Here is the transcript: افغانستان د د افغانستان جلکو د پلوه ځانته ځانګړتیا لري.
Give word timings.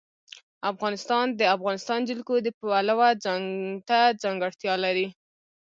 افغانستان 0.71 1.25
د 1.31 1.33
د 1.39 1.41
افغانستان 1.55 1.99
جلکو 2.09 2.35
د 2.41 2.47
پلوه 2.59 3.09
ځانته 3.23 3.99
ځانګړتیا 4.23 4.73
لري. 4.85 5.07